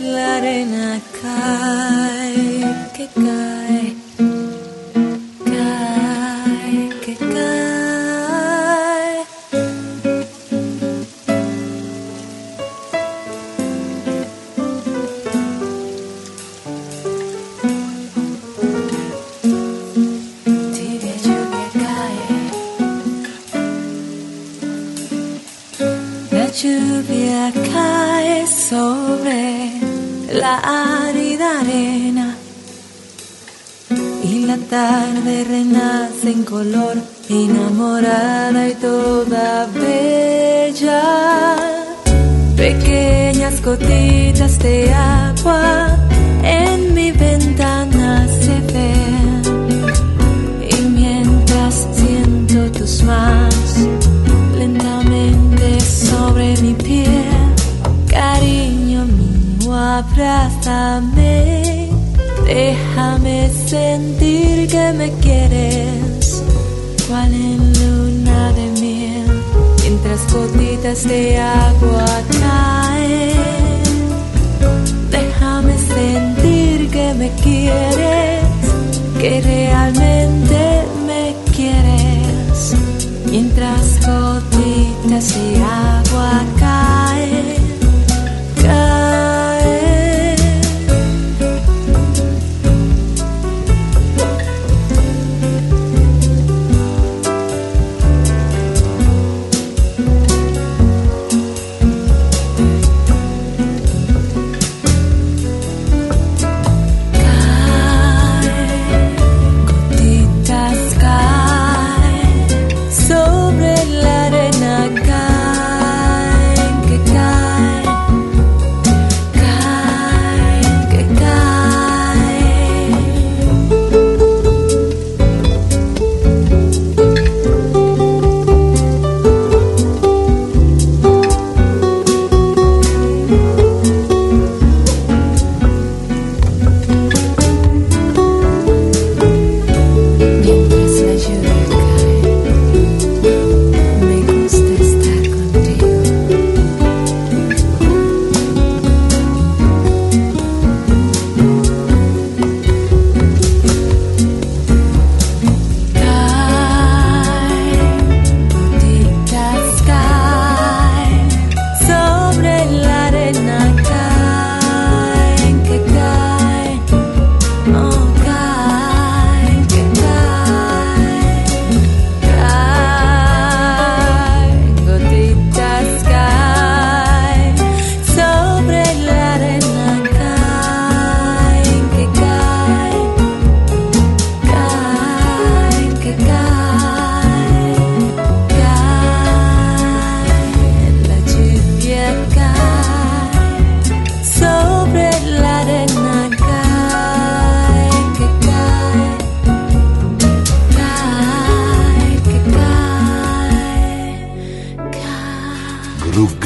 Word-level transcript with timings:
la 0.00 0.36
arena 0.36 1.00
cae, 1.20 2.74
que 2.94 3.06
cae. 3.08 3.85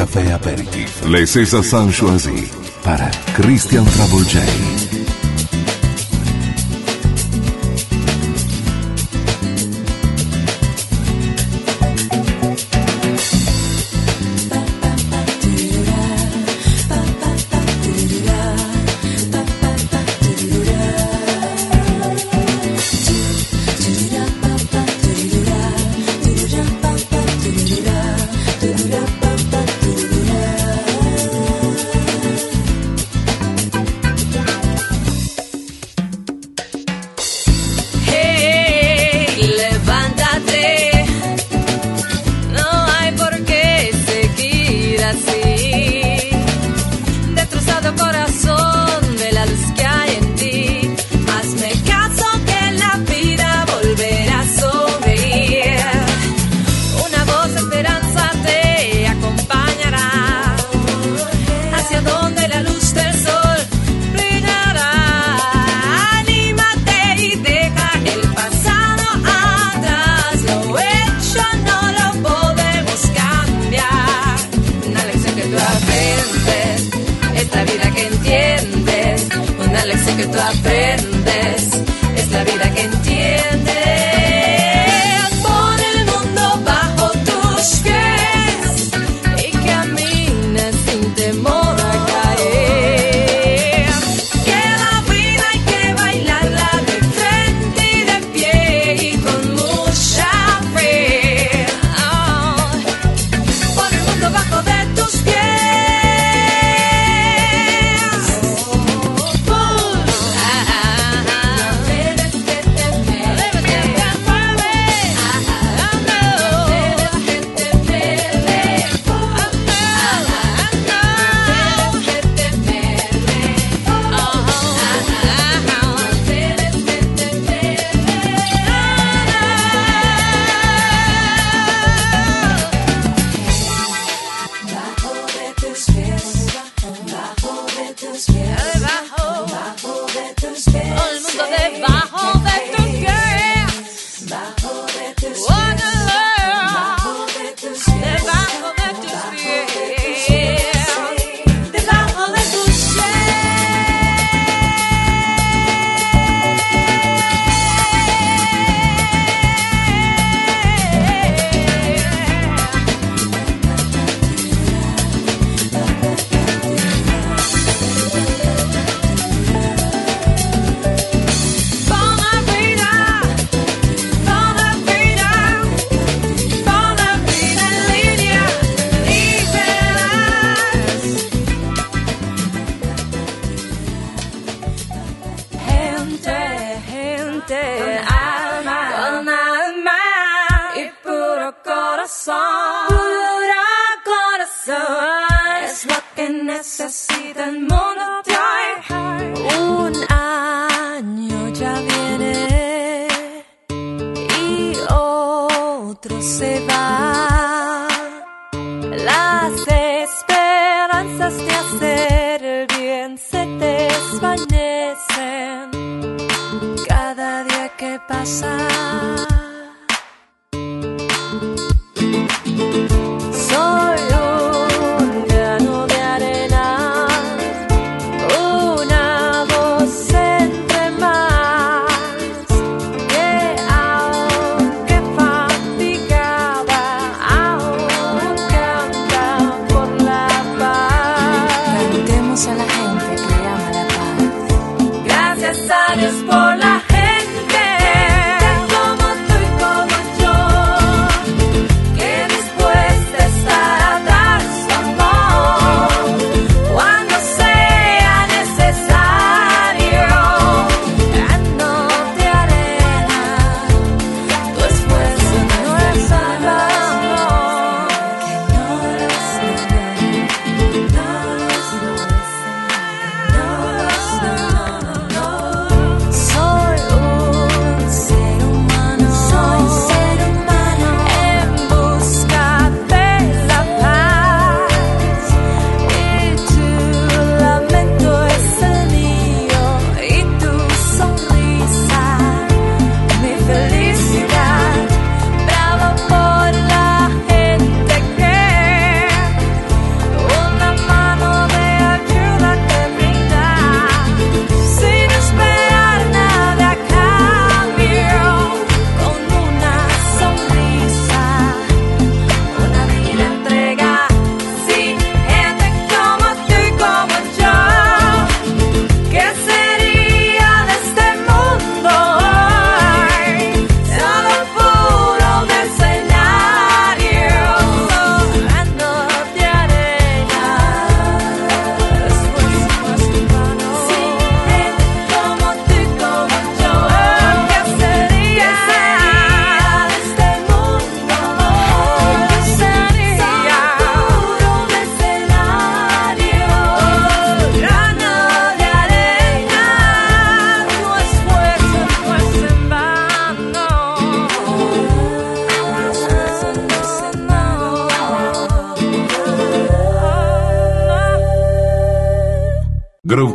Café 0.00 0.32
aperitif. 0.32 1.02
Les 1.06 1.26
César 1.26 1.62
sont 1.62 1.90
choisis 1.90 2.48
para 2.82 3.10
Christian 3.34 3.84
Travolgei. 3.84 4.89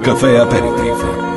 Caffè 0.05 0.35
aperitivo. 0.35 1.33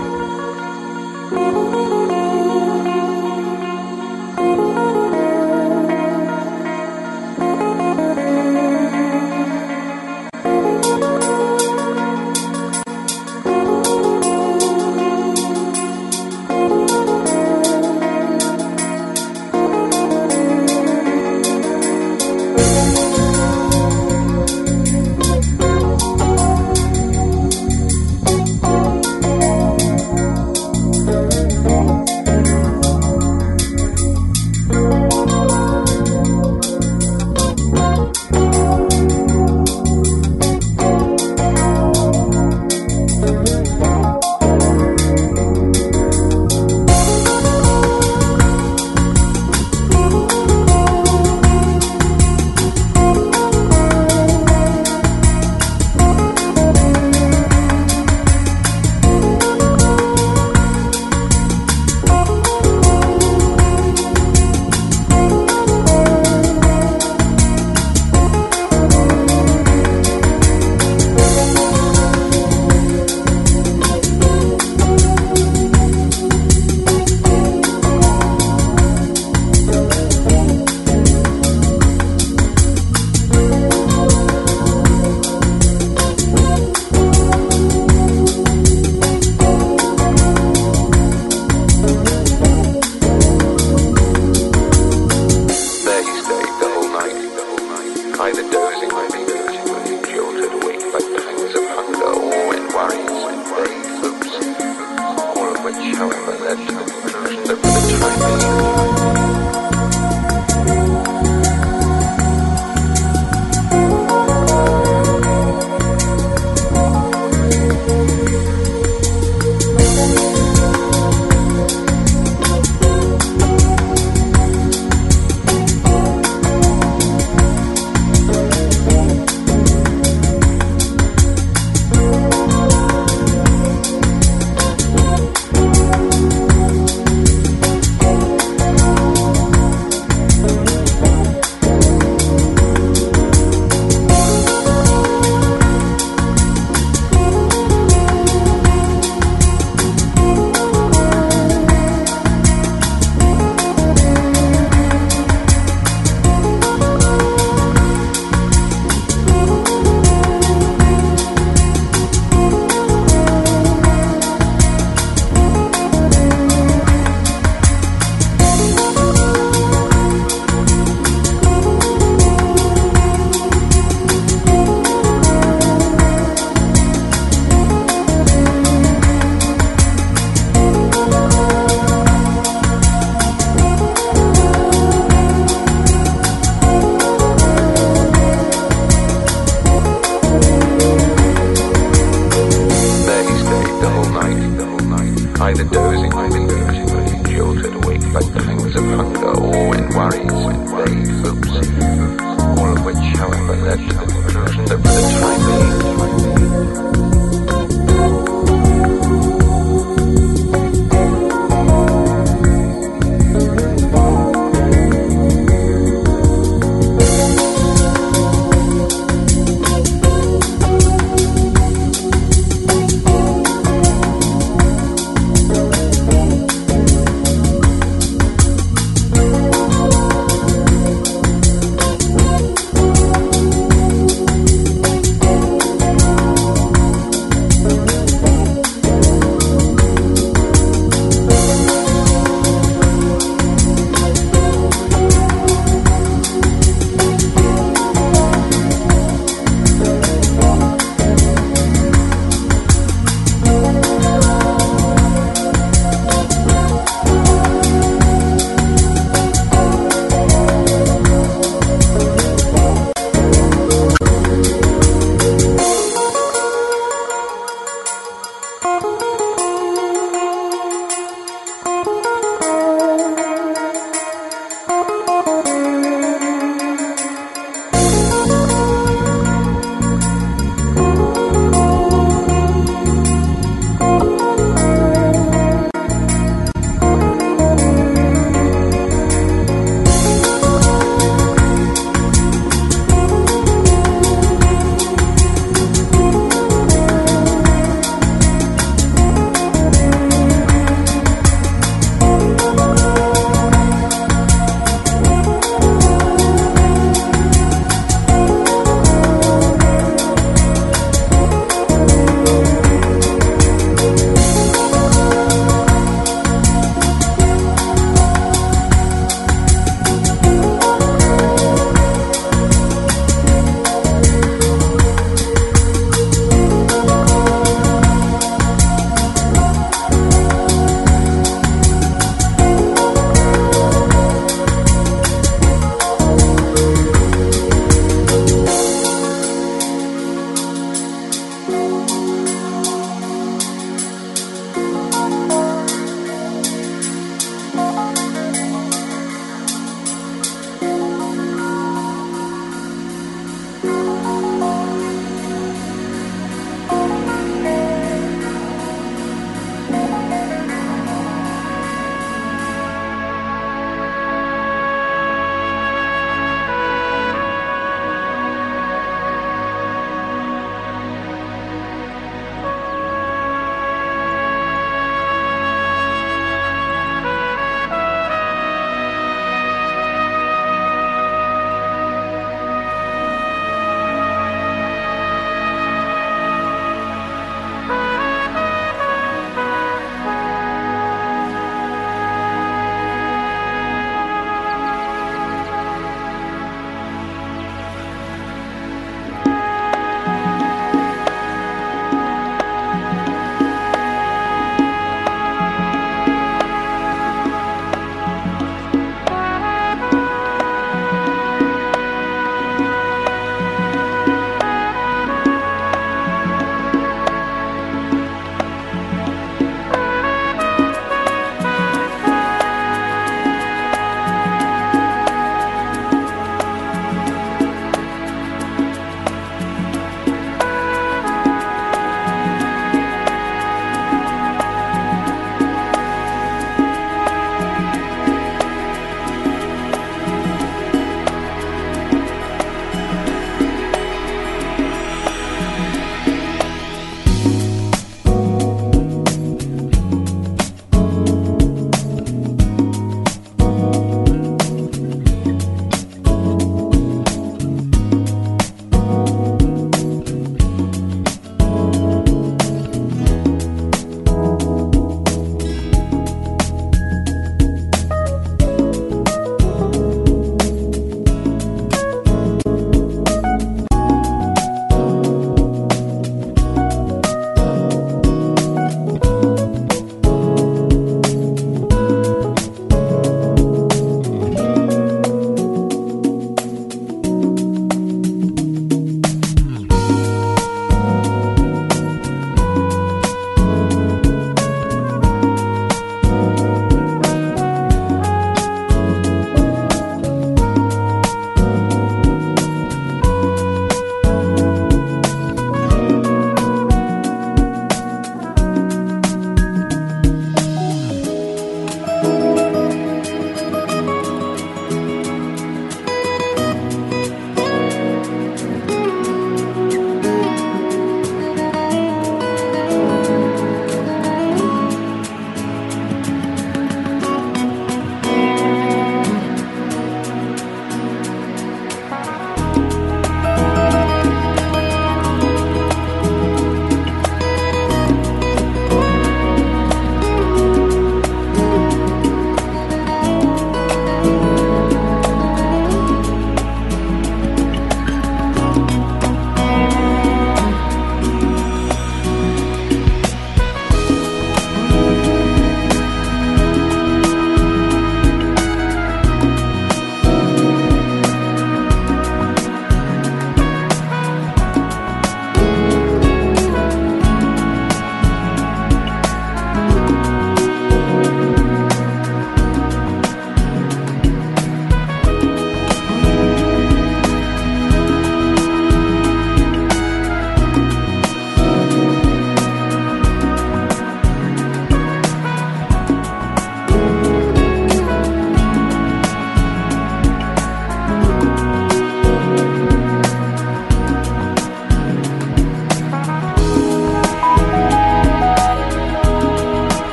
Thank 22.50 23.07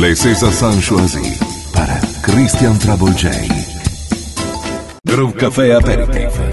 Les 0.00 0.14
César 0.14 0.50
San 0.50 0.80
Choisi 0.80 1.20
para 1.74 2.00
Christian 2.22 2.74
Trouble 2.78 3.14
J. 3.18 3.28
Groove 5.04 5.34
Café 5.34 5.72
Aperitif. 5.74 6.49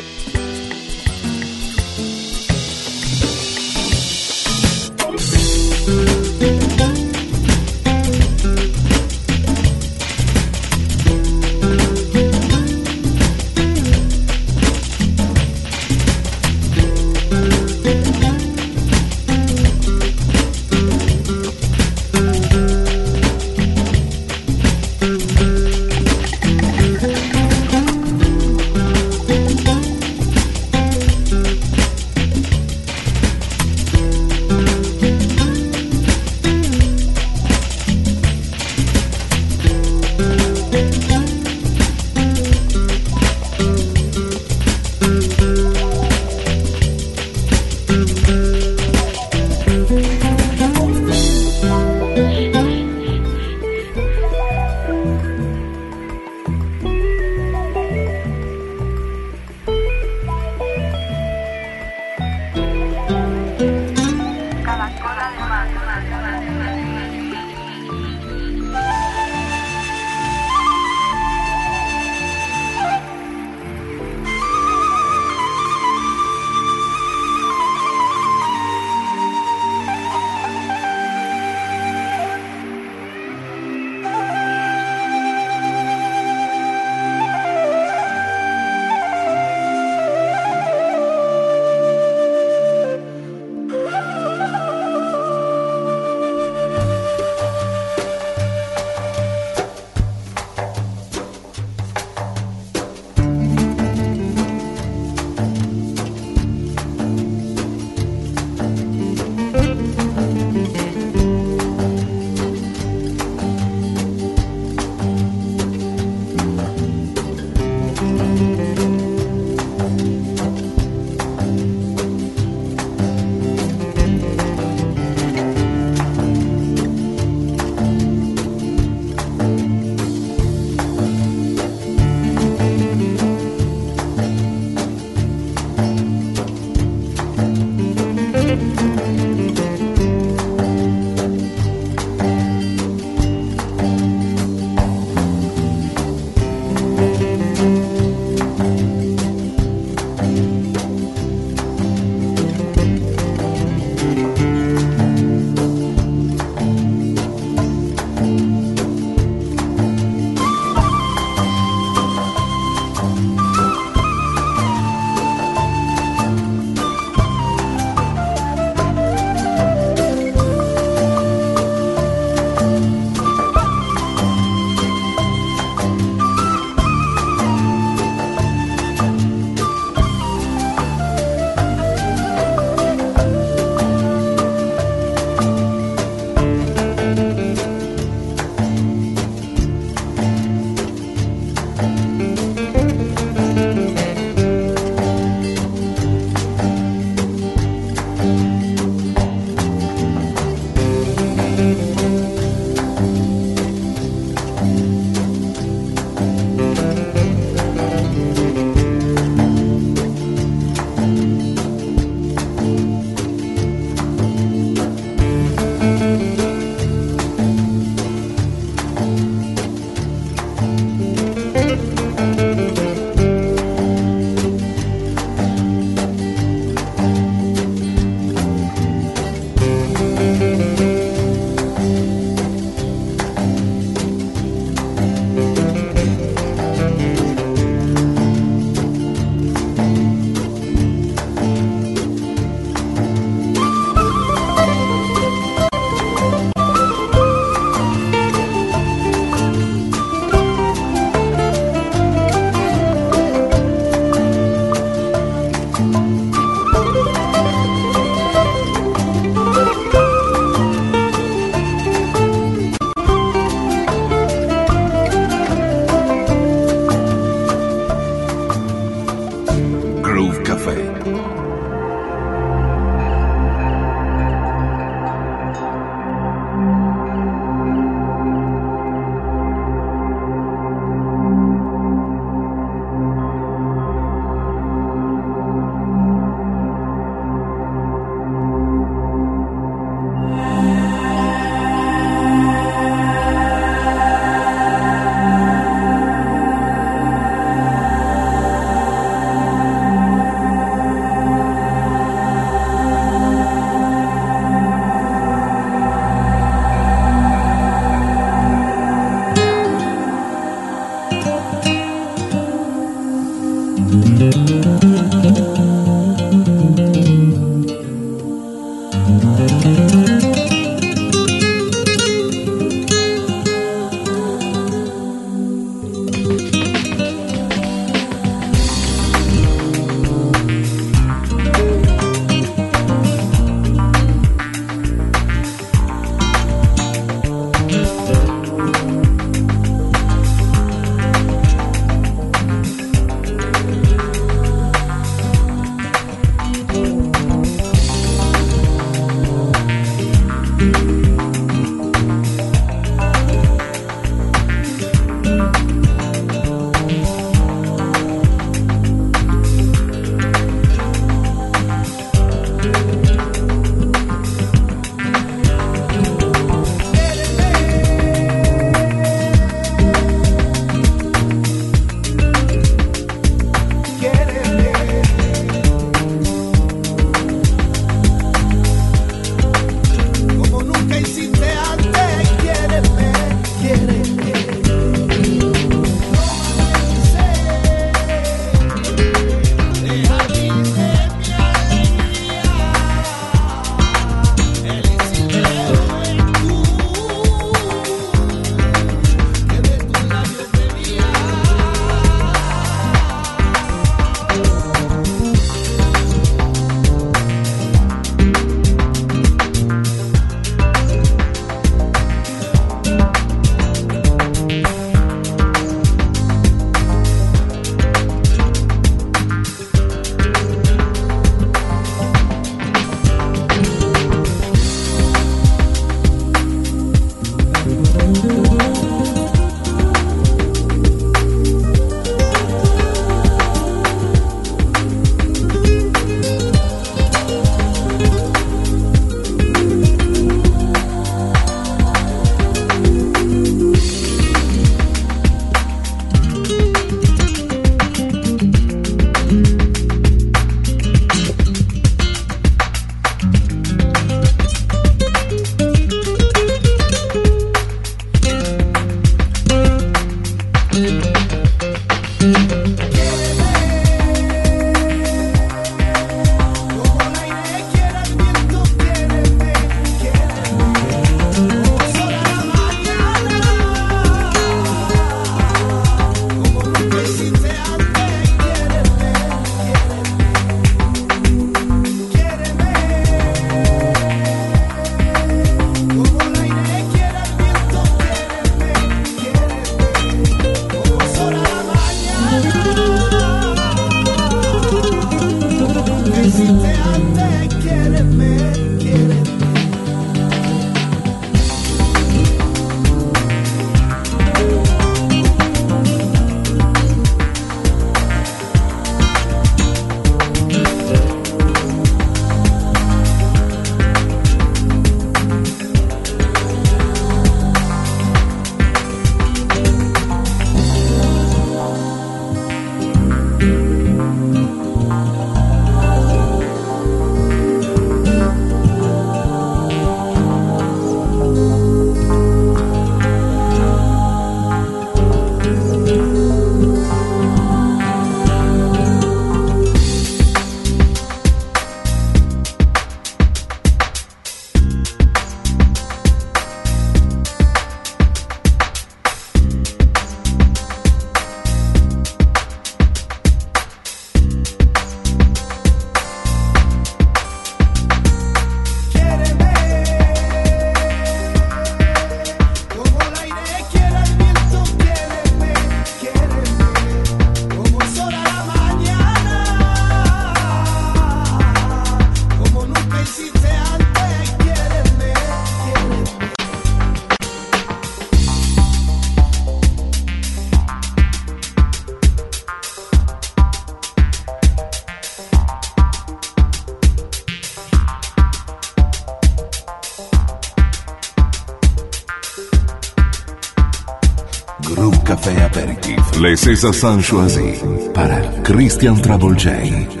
César 596.51 596.73
Sanchoisi 596.73 597.61
para 597.93 598.21
Christian 598.43 599.01
Travolgei. 599.01 600.00